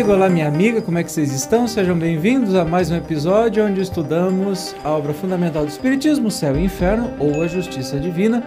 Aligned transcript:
amigo, 0.00 0.14
olá 0.14 0.30
minha 0.30 0.48
amiga, 0.48 0.80
como 0.80 0.96
é 0.96 1.04
que 1.04 1.12
vocês 1.12 1.30
estão? 1.30 1.68
Sejam 1.68 1.98
bem-vindos 1.98 2.54
a 2.54 2.64
mais 2.64 2.90
um 2.90 2.96
episódio 2.96 3.66
onde 3.66 3.82
estudamos 3.82 4.74
a 4.82 4.88
obra 4.92 5.12
fundamental 5.12 5.62
do 5.62 5.68
Espiritismo, 5.68 6.30
Céu 6.30 6.56
e 6.56 6.64
Inferno, 6.64 7.12
ou 7.18 7.42
a 7.42 7.46
Justiça 7.46 8.00
Divina, 8.00 8.42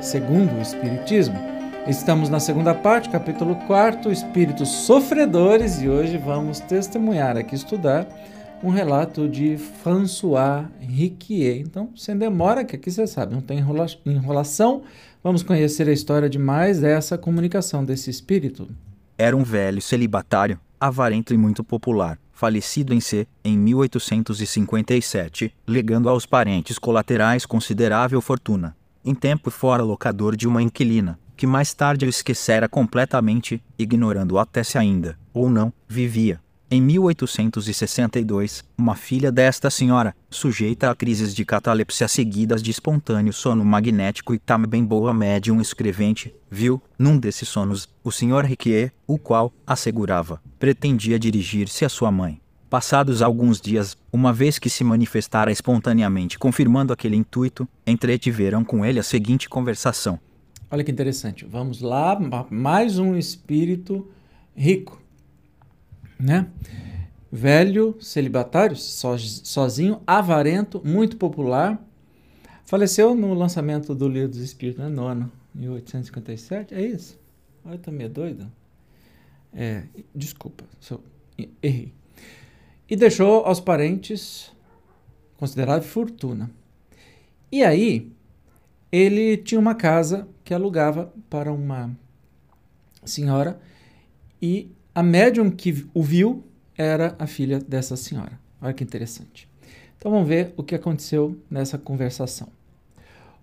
segundo 0.00 0.58
o 0.58 0.60
Espiritismo. 0.60 1.38
Estamos 1.86 2.28
na 2.28 2.40
segunda 2.40 2.74
parte, 2.74 3.08
capítulo 3.08 3.54
4, 3.68 4.10
Espíritos 4.10 4.68
Sofredores, 4.68 5.80
e 5.80 5.88
hoje 5.88 6.18
vamos 6.18 6.58
testemunhar 6.58 7.36
aqui, 7.36 7.54
estudar 7.54 8.08
um 8.60 8.70
relato 8.70 9.28
de 9.28 9.56
François 9.84 10.66
Riquier. 10.80 11.60
Então, 11.60 11.88
sem 11.94 12.18
demora, 12.18 12.64
que 12.64 12.74
aqui 12.74 12.90
você 12.90 13.06
sabe, 13.06 13.32
não 13.32 13.40
tem 13.40 13.58
enrola 13.58 13.86
enrolação, 14.04 14.82
vamos 15.22 15.44
conhecer 15.44 15.88
a 15.88 15.92
história 15.92 16.28
de 16.28 16.38
mais 16.38 16.80
dessa 16.80 17.16
comunicação 17.16 17.84
desse 17.84 18.10
espírito. 18.10 18.66
Era 19.18 19.34
um 19.34 19.42
velho 19.42 19.80
celibatário, 19.80 20.60
avarento 20.78 21.32
e 21.32 21.38
muito 21.38 21.64
popular, 21.64 22.18
falecido 22.32 22.92
em 22.92 23.00
C, 23.00 23.26
em 23.42 23.56
1857, 23.56 25.54
legando 25.66 26.10
aos 26.10 26.26
parentes 26.26 26.78
colaterais 26.78 27.46
considerável 27.46 28.20
fortuna. 28.20 28.76
Em 29.02 29.14
tempo 29.14 29.50
fora 29.50 29.82
locador 29.82 30.36
de 30.36 30.46
uma 30.46 30.62
inquilina, 30.62 31.18
que 31.34 31.46
mais 31.46 31.72
tarde 31.72 32.04
o 32.04 32.08
esquecera 32.08 32.68
completamente, 32.68 33.62
ignorando 33.78 34.38
até 34.38 34.62
se 34.62 34.76
ainda, 34.76 35.18
ou 35.32 35.48
não, 35.48 35.72
vivia. 35.88 36.38
Em 36.68 36.82
1862, 36.82 38.64
uma 38.76 38.96
filha 38.96 39.30
desta 39.30 39.70
senhora, 39.70 40.12
sujeita 40.28 40.90
a 40.90 40.96
crises 40.96 41.32
de 41.32 41.44
catalepsia 41.44 42.08
seguidas 42.08 42.60
de 42.60 42.72
espontâneo 42.72 43.32
sono 43.32 43.64
magnético 43.64 44.34
e 44.34 44.38
também 44.38 44.84
boa 44.84 45.14
médium 45.14 45.60
escrevente, 45.60 46.34
viu, 46.50 46.82
num 46.98 47.18
desses 47.18 47.48
sonos, 47.48 47.88
o 48.02 48.10
Sr. 48.10 48.44
Riquier, 48.44 48.92
o 49.06 49.16
qual, 49.16 49.52
assegurava, 49.64 50.42
pretendia 50.58 51.20
dirigir-se 51.20 51.84
à 51.84 51.88
sua 51.88 52.10
mãe. 52.10 52.40
Passados 52.68 53.22
alguns 53.22 53.60
dias, 53.60 53.96
uma 54.12 54.32
vez 54.32 54.58
que 54.58 54.68
se 54.68 54.82
manifestara 54.82 55.52
espontaneamente 55.52 56.36
confirmando 56.36 56.92
aquele 56.92 57.14
intuito, 57.14 57.68
entretiveram 57.86 58.64
com 58.64 58.84
ele 58.84 58.98
a 58.98 59.04
seguinte 59.04 59.48
conversação. 59.48 60.18
Olha 60.68 60.82
que 60.82 60.90
interessante. 60.90 61.44
Vamos 61.44 61.80
lá, 61.80 62.18
mais 62.50 62.98
um 62.98 63.14
espírito 63.14 64.10
rico 64.52 65.05
né? 66.18 66.48
Velho, 67.30 67.96
celibatário, 68.00 68.76
sozinho, 68.76 70.00
avarento, 70.06 70.80
muito 70.84 71.16
popular. 71.16 71.82
Faleceu 72.64 73.14
no 73.14 73.34
lançamento 73.34 73.94
do 73.94 74.08
Livro 74.08 74.28
dos 74.28 74.38
Espíritos, 74.38 74.82
né? 74.82 74.88
Nono, 74.88 75.30
1857. 75.54 76.74
É 76.74 76.84
isso? 76.84 77.18
Olha, 77.64 77.78
tá 77.78 77.90
meio 77.90 78.08
doido. 78.08 78.50
É, 79.52 79.84
desculpa, 80.14 80.64
só, 80.80 81.00
errei. 81.62 81.92
E 82.88 82.94
deixou 82.94 83.44
aos 83.44 83.60
parentes 83.60 84.52
considerável 85.36 85.82
fortuna. 85.88 86.50
E 87.50 87.64
aí, 87.64 88.12
ele 88.90 89.36
tinha 89.36 89.60
uma 89.60 89.74
casa 89.74 90.28
que 90.44 90.54
alugava 90.54 91.12
para 91.28 91.52
uma 91.52 91.90
senhora 93.04 93.60
e 94.40 94.70
a 94.96 95.02
médium 95.02 95.50
que 95.50 95.86
o 95.92 96.02
viu 96.02 96.42
era 96.74 97.14
a 97.18 97.26
filha 97.26 97.58
dessa 97.58 97.98
senhora. 97.98 98.40
Olha 98.62 98.72
que 98.72 98.82
interessante. 98.82 99.46
Então 99.98 100.10
vamos 100.10 100.26
ver 100.26 100.54
o 100.56 100.62
que 100.62 100.74
aconteceu 100.74 101.38
nessa 101.50 101.76
conversação. 101.76 102.48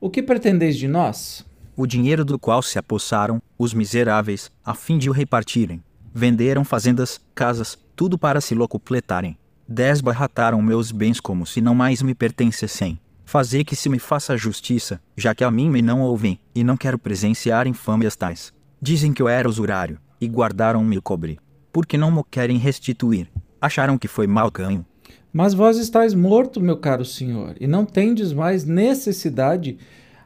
O 0.01 0.09
que 0.09 0.23
pretendeis 0.23 0.75
de 0.75 0.87
nós? 0.87 1.45
O 1.77 1.85
dinheiro 1.85 2.25
do 2.25 2.39
qual 2.39 2.63
se 2.63 2.79
apossaram 2.79 3.39
os 3.55 3.71
miseráveis, 3.71 4.49
a 4.65 4.73
fim 4.73 4.97
de 4.97 5.11
o 5.11 5.13
repartirem. 5.13 5.83
Venderam 6.11 6.65
fazendas, 6.65 7.21
casas, 7.35 7.77
tudo 7.95 8.17
para 8.17 8.41
se 8.41 8.55
locupletarem. 8.55 9.37
Desbarrataram 9.67 10.59
meus 10.59 10.91
bens 10.91 11.19
como 11.19 11.45
se 11.45 11.61
não 11.61 11.75
mais 11.75 12.01
me 12.01 12.15
pertencessem. 12.15 12.99
Fazer 13.25 13.63
que 13.63 13.75
se 13.75 13.89
me 13.89 13.99
faça 13.99 14.35
justiça, 14.35 14.99
já 15.15 15.35
que 15.35 15.43
a 15.43 15.51
mim 15.51 15.69
me 15.69 15.83
não 15.83 16.01
ouvem, 16.01 16.39
e 16.55 16.63
não 16.63 16.75
quero 16.75 16.97
presenciar 16.97 17.67
infâmias 17.67 18.15
tais. 18.15 18.51
Dizem 18.81 19.13
que 19.13 19.21
eu 19.21 19.29
era 19.29 19.47
usurário, 19.47 19.99
e 20.19 20.27
guardaram-me 20.27 20.97
o 20.97 21.01
cobre 21.01 21.39
porque 21.73 21.97
não 21.97 22.11
mo 22.11 22.23
querem 22.23 22.57
restituir. 22.57 23.27
Acharam 23.59 23.97
que 23.97 24.07
foi 24.07 24.27
mal 24.27 24.49
ganho. 24.49 24.85
Mas 25.33 25.55
vós 25.55 25.77
estáis 25.77 26.13
morto, 26.13 26.61
meu 26.61 26.77
caro 26.77 27.03
senhor, 27.03 27.55
e 27.59 27.65
não 27.65 27.85
tendes 27.85 28.31
mais 28.31 28.63
necessidade 28.63 29.77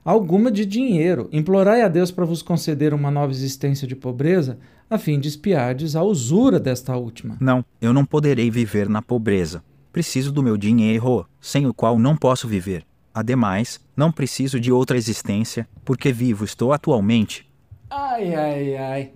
alguma 0.03 0.51
de 0.51 0.65
dinheiro. 0.65 1.29
Implorai 1.31 1.81
a 1.81 1.87
Deus 1.87 2.11
para 2.11 2.25
vos 2.25 2.41
conceder 2.41 2.93
uma 2.93 3.09
nova 3.09 3.31
existência 3.31 3.87
de 3.87 3.95
pobreza, 3.95 4.59
a 4.89 4.97
fim 4.97 5.19
de 5.19 5.29
espiardes 5.29 5.95
a 5.95 6.03
usura 6.03 6.59
desta 6.59 6.95
última. 6.95 7.37
Não, 7.39 7.63
eu 7.81 7.93
não 7.93 8.05
poderei 8.05 8.51
viver 8.51 8.89
na 8.89 9.01
pobreza. 9.01 9.63
Preciso 9.93 10.31
do 10.31 10.43
meu 10.43 10.57
dinheiro, 10.57 11.25
sem 11.39 11.65
o 11.65 11.73
qual 11.73 11.97
não 11.97 12.15
posso 12.15 12.47
viver. 12.47 12.85
Ademais, 13.13 13.79
não 13.95 14.11
preciso 14.11 14.59
de 14.59 14.71
outra 14.71 14.97
existência, 14.97 15.67
porque 15.83 16.11
vivo 16.11 16.45
estou 16.45 16.71
atualmente. 16.71 17.49
Ai, 17.89 18.35
ai, 18.35 18.75
ai. 18.75 19.11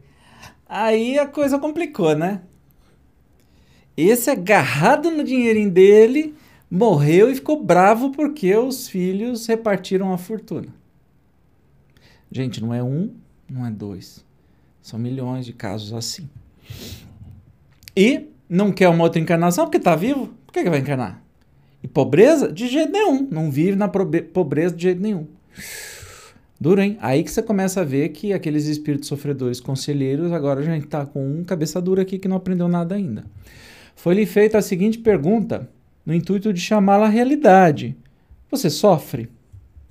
Aí 0.74 1.20
a 1.20 1.28
coisa 1.28 1.60
complicou, 1.60 2.16
né? 2.16 2.44
Esse 3.98 4.30
agarrado 4.30 5.12
no 5.12 5.22
dinheirinho 5.22 5.70
dele 5.70 6.34
morreu 6.70 7.30
e 7.30 7.36
ficou 7.36 7.62
bravo 7.62 8.12
porque 8.12 8.56
os 8.56 8.88
filhos 8.88 9.46
repartiram 9.48 10.14
a 10.14 10.18
fortuna. 10.18 10.74
Gente, 12.32 12.62
não 12.62 12.74
é 12.74 12.82
um, 12.82 13.14
não 13.50 13.66
é 13.66 13.70
dois. 13.70 14.24
São 14.82 14.98
milhões 14.98 15.46
de 15.46 15.52
casos 15.52 15.92
assim. 15.92 16.30
E 17.94 18.30
não 18.48 18.72
quer 18.72 18.88
uma 18.88 19.04
outra 19.04 19.20
encarnação 19.20 19.66
porque 19.66 19.76
está 19.76 19.94
vivo? 19.94 20.28
Por 20.46 20.54
que, 20.54 20.64
que 20.64 20.70
vai 20.70 20.80
encarnar? 20.80 21.22
E 21.84 21.88
pobreza? 21.90 22.50
De 22.50 22.70
jeito 22.70 22.94
nenhum. 22.94 23.28
Não 23.30 23.52
vive 23.52 23.76
na 23.76 23.90
pobreza 23.90 24.74
de 24.74 24.84
jeito 24.84 25.02
nenhum. 25.02 25.28
Hein? 26.64 26.96
Aí 27.02 27.24
que 27.24 27.32
você 27.32 27.42
começa 27.42 27.82
a 27.82 27.84
ver 27.84 28.10
que 28.10 28.34
aqueles 28.34 28.68
espíritos 28.68 29.08
sofredores 29.08 29.60
conselheiros, 29.60 30.32
agora 30.32 30.60
a 30.60 30.64
gente 30.64 30.86
está 30.86 31.04
com 31.08 31.40
um 31.40 31.44
cabeça 31.44 31.82
dura 31.82 32.04
aqui 32.04 32.20
que 32.20 32.28
não 32.28 32.38
aprendeu 32.38 32.68
nada 32.68 32.94
ainda. 32.94 33.26
Foi-lhe 33.96 34.28
feita 34.28 34.60
a 34.60 34.62
seguinte 34.62 35.00
pergunta, 35.00 35.68
no 36.06 36.14
intuito 36.14 36.54
de 36.54 36.62
chamá-la 36.62 37.08
à 37.08 37.10
realidade. 37.10 37.96
Você 38.52 38.70
sofre? 38.70 39.28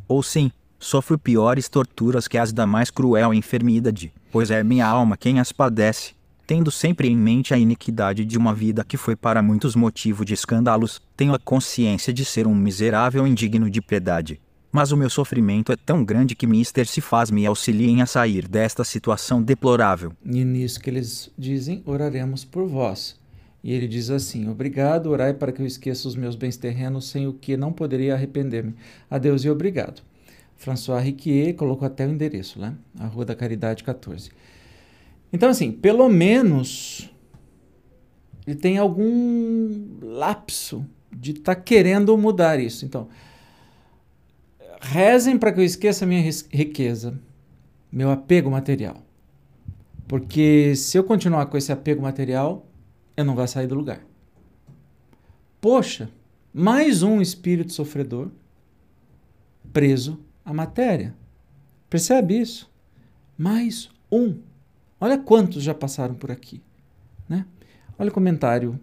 Ou 0.07 0.23
sim, 0.23 0.53
sofro 0.79 1.19
piores 1.19 1.69
torturas 1.69 2.29
que 2.29 2.39
as 2.39 2.53
da 2.53 2.69
mais 2.69 2.89
cruel 2.89 3.35
enfermidade, 3.35 4.13
pois 4.31 4.49
é 4.49 4.63
minha 4.63 4.87
alma 4.87 5.17
quem 5.17 5.41
as 5.41 5.51
padece, 5.51 6.15
tendo 6.47 6.71
sempre 6.71 7.09
em 7.09 7.17
mente 7.17 7.53
a 7.53 7.59
iniquidade 7.59 8.25
de 8.25 8.39
uma 8.39 8.55
vida 8.55 8.85
que 8.85 8.97
foi 8.97 9.17
para 9.17 9.43
muitos 9.43 9.75
motivo 9.75 10.25
de 10.25 10.35
escândalos, 10.35 11.03
tenho 11.17 11.35
a 11.35 11.39
consciência 11.39 12.13
de 12.13 12.25
ser 12.25 12.47
um 12.47 12.55
miserável 12.55 13.27
indigno 13.27 13.69
de 13.69 13.83
piedade 13.83 14.41
mas 14.73 14.93
o 14.93 14.97
meu 14.97 15.11
sofrimento 15.11 15.73
é 15.73 15.77
tão 15.77 16.05
grande 16.05 16.35
que 16.35 16.47
Mister 16.47 16.87
se 16.87 17.01
faz 17.01 17.31
me 17.31 17.45
auxiliem 17.47 18.03
a 18.03 18.07
sair 18.07 18.47
desta 18.47 18.85
situação 18.85 19.43
deplorável. 19.43 20.13
E 20.25 20.45
nisso 20.45 20.81
que 20.81 20.91
eles 20.91 21.31
dizem, 21.37 21.83
oraremos 21.85 22.45
por 22.45 22.67
vós. 22.67 23.19
E 23.63 23.73
ele 23.73 23.87
diz 23.87 24.11
assim: 24.11 24.49
Obrigado, 24.49 25.11
orai 25.11 25.35
para 25.35 25.53
que 25.53 25.61
eu 25.61 25.67
esqueça 25.67 26.09
os 26.09 26.17
meus 26.17 26.35
bens 26.35 26.57
terrenos, 26.57 27.09
sem 27.09 27.27
o 27.27 27.33
que 27.33 27.57
não 27.57 27.73
poderia 27.73 28.15
arrepender-me. 28.15 28.75
Adeus 29.11 29.45
e 29.45 29.51
obrigado. 29.51 30.03
François 30.57 31.03
Riquier 31.03 31.55
colocou 31.55 31.87
até 31.87 32.07
o 32.07 32.11
endereço, 32.11 32.61
né? 32.61 32.75
A 32.99 33.07
Rua 33.07 33.25
da 33.25 33.35
Caridade 33.35 33.83
14. 33.83 34.31
Então, 35.33 35.49
assim, 35.49 35.73
pelo 35.73 36.09
menos 36.09 37.11
ele 38.47 38.57
tem 38.57 38.79
algum 38.79 39.99
lapso 40.03 40.85
de 41.11 41.33
estar 41.33 41.55
tá 41.55 41.61
querendo 41.61 42.17
mudar 42.17 42.59
isso. 42.59 42.85
Então, 42.85 43.09
rezem 44.81 45.39
para 45.39 45.53
que 45.53 45.61
eu 45.61 45.65
esqueça 45.65 46.05
a 46.05 46.09
minha 46.09 46.23
riqueza, 46.51 47.21
meu 47.93 48.11
apego 48.11 48.51
material. 48.51 48.97
Porque 50.09 50.75
se 50.75 50.99
eu 50.99 51.05
continuar 51.05 51.47
com 51.47 51.57
esse 51.57 51.71
apego 51.71 52.03
material, 52.03 52.67
eu 53.17 53.25
não 53.25 53.35
vou 53.35 53.47
sair 53.47 53.67
do 53.67 53.75
lugar. 53.75 54.01
Poxa, 55.61 56.11
mais 56.53 57.03
um 57.03 57.21
espírito 57.21 57.73
sofredor 57.73 58.31
preso 59.73 60.19
à 60.45 60.53
matéria. 60.53 61.15
Percebe 61.89 62.41
isso? 62.41 62.71
Mais 63.37 63.91
um. 64.11 64.39
Olha 65.01 65.19
quantos 65.19 65.63
já 65.63 65.75
passaram 65.75 66.15
por 66.15 66.31
aqui. 66.31 66.63
Né? 67.29 67.47
Olha 67.99 68.11
o 68.11 68.15
comentário 68.15 68.81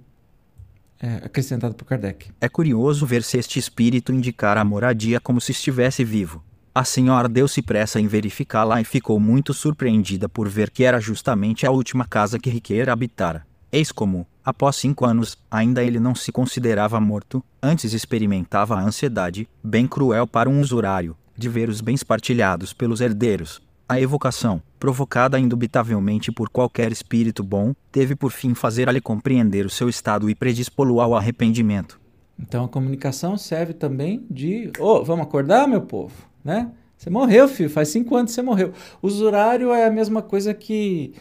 é, 1.00 1.16
acrescentado 1.24 1.74
por 1.76 1.86
Kardec. 1.86 2.30
É 2.40 2.50
curioso 2.50 3.06
ver 3.06 3.24
se 3.24 3.38
este 3.38 3.60
espírito 3.60 4.12
indicar 4.12 4.58
a 4.58 4.66
moradia 4.66 5.20
como 5.20 5.40
se 5.42 5.52
estivesse 5.52 6.04
vivo. 6.04 6.44
A 6.74 6.84
senhora 6.84 7.28
deu-se 7.28 7.62
pressa 7.62 8.00
em 8.00 8.08
verificá-la 8.08 8.80
e 8.80 8.84
ficou 8.84 9.20
muito 9.20 9.54
surpreendida 9.54 10.30
por 10.30 10.48
ver 10.48 10.70
que 10.70 10.84
era 10.84 11.00
justamente 11.00 11.66
a 11.66 11.72
última 11.72 12.06
casa 12.06 12.38
que 12.38 12.50
Riqueira 12.50 12.94
habitara. 12.94 13.46
Eis 13.72 13.92
como, 13.92 14.28
após 14.46 14.76
cinco 14.76 15.06
anos, 15.06 15.38
ainda 15.50 15.84
ele 15.84 16.00
não 16.00 16.16
se 16.16 16.32
considerava 16.32 17.00
morto, 17.02 17.44
antes 17.62 17.94
experimentava 17.94 18.76
a 18.76 18.82
ansiedade, 18.82 19.50
bem 19.64 19.88
cruel 19.88 20.28
para 20.28 20.50
um 20.50 20.62
usurário, 20.62 21.18
de 21.36 21.50
ver 21.50 21.68
os 21.68 21.82
bens 21.82 22.04
partilhados 22.04 22.74
pelos 22.74 23.02
herdeiros. 23.02 23.62
A 23.90 24.02
evocação, 24.02 24.62
provocada 24.78 25.40
indubitavelmente 25.40 26.30
por 26.30 26.50
qualquer 26.50 26.92
espírito 26.92 27.42
bom, 27.42 27.74
teve 27.90 28.18
por 28.18 28.32
fim 28.32 28.54
fazer-lhe 28.54 29.00
compreender 29.00 29.66
o 29.66 29.70
seu 29.70 29.88
estado 29.88 30.30
e 30.30 30.36
predispô-lo 30.36 31.00
ao 31.00 31.16
arrependimento. 31.16 31.98
Então 32.38 32.66
a 32.66 32.68
comunicação 32.68 33.38
serve 33.38 33.74
também 33.74 34.26
de, 34.30 34.72
ô, 34.78 34.98
oh, 34.98 35.04
vamos 35.06 35.26
acordar, 35.26 35.70
meu 35.70 35.82
povo, 35.82 36.14
né? 36.44 36.70
Você 36.98 37.10
morreu, 37.10 37.48
filho, 37.48 37.70
faz 37.70 37.88
cinco 37.88 38.16
anos 38.18 38.32
que 38.32 38.36
você 38.36 38.42
morreu. 38.42 38.74
Usurário 39.02 39.72
é 39.72 39.86
a 39.86 39.92
mesma 39.92 40.22
coisa 40.22 40.54
que 40.54 41.14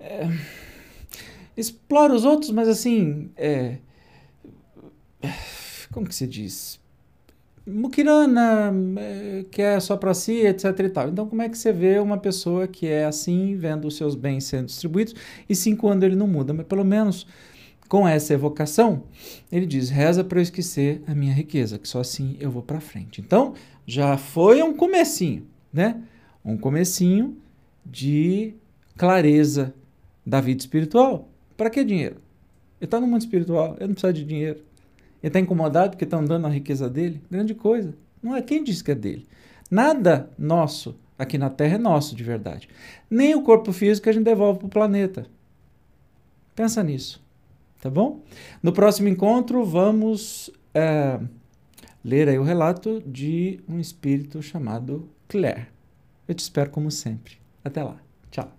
é, 0.00 0.28
explora 1.56 2.12
os 2.12 2.24
outros, 2.24 2.50
mas 2.50 2.66
assim, 2.68 3.30
é, 3.36 3.76
como 5.92 6.08
que 6.08 6.14
se 6.14 6.26
diz? 6.26 6.80
Mukirana, 7.66 8.72
é, 8.98 9.44
que 9.50 9.62
é 9.62 9.80
só 9.80 9.96
para 9.96 10.12
si, 10.12 10.32
etc 10.32 10.78
e 10.80 10.88
tal. 10.90 11.08
Então, 11.08 11.26
como 11.26 11.40
é 11.40 11.48
que 11.48 11.56
você 11.56 11.72
vê 11.72 11.98
uma 11.98 12.18
pessoa 12.18 12.68
que 12.68 12.86
é 12.86 13.06
assim, 13.06 13.56
vendo 13.56 13.88
os 13.88 13.96
seus 13.96 14.14
bens 14.14 14.44
sendo 14.44 14.66
distribuídos, 14.66 15.14
e 15.48 15.54
cinco 15.54 15.88
anos 15.88 16.04
ele 16.04 16.16
não 16.16 16.26
muda? 16.26 16.52
Mas 16.52 16.66
pelo 16.66 16.84
menos 16.84 17.26
com 17.88 18.06
essa 18.06 18.34
evocação, 18.34 19.04
ele 19.50 19.66
diz: 19.66 19.88
reza 19.88 20.22
para 20.22 20.38
eu 20.38 20.42
esquecer 20.42 21.02
a 21.06 21.14
minha 21.14 21.32
riqueza, 21.32 21.78
que 21.78 21.88
só 21.88 22.00
assim 22.00 22.36
eu 22.38 22.50
vou 22.50 22.62
para 22.62 22.80
frente. 22.80 23.20
Então, 23.20 23.54
já 23.86 24.16
foi 24.16 24.62
um 24.62 24.74
comecinho, 24.74 25.46
né? 25.72 26.02
Um 26.44 26.56
comecinho 26.58 27.36
de 27.84 28.54
clareza 28.96 29.74
da 30.24 30.40
vida 30.40 30.60
espiritual. 30.60 31.28
Para 31.56 31.70
que 31.70 31.84
dinheiro? 31.84 32.16
Ele 32.80 32.86
está 32.86 33.00
no 33.00 33.06
mundo 33.06 33.20
espiritual, 33.20 33.76
ele 33.78 33.88
não 33.88 33.94
precisa 33.94 34.12
de 34.12 34.24
dinheiro. 34.24 34.60
Ele 35.24 35.30
está 35.30 35.40
incomodado 35.40 35.92
porque 35.92 36.04
estão 36.04 36.22
dando 36.22 36.46
a 36.46 36.50
riqueza 36.50 36.86
dele? 36.86 37.22
Grande 37.30 37.54
coisa. 37.54 37.94
Não 38.22 38.36
é 38.36 38.42
quem 38.42 38.62
disse 38.62 38.84
que 38.84 38.90
é 38.90 38.94
dele. 38.94 39.26
Nada 39.70 40.28
nosso 40.38 40.94
aqui 41.18 41.38
na 41.38 41.48
Terra 41.48 41.76
é 41.76 41.78
nosso 41.78 42.14
de 42.14 42.22
verdade. 42.22 42.68
Nem 43.08 43.34
o 43.34 43.40
corpo 43.40 43.72
físico 43.72 44.06
a 44.06 44.12
gente 44.12 44.24
devolve 44.24 44.58
para 44.58 44.66
o 44.66 44.70
planeta. 44.70 45.26
Pensa 46.54 46.82
nisso. 46.82 47.24
Tá 47.80 47.88
bom? 47.88 48.20
No 48.62 48.70
próximo 48.70 49.08
encontro, 49.08 49.64
vamos 49.64 50.50
é, 50.74 51.18
ler 52.04 52.28
aí 52.28 52.38
o 52.38 52.42
relato 52.42 53.02
de 53.06 53.60
um 53.66 53.80
espírito 53.80 54.42
chamado 54.42 55.08
Claire. 55.26 55.68
Eu 56.28 56.34
te 56.34 56.40
espero 56.40 56.68
como 56.68 56.90
sempre. 56.90 57.38
Até 57.64 57.82
lá. 57.82 57.96
Tchau. 58.30 58.52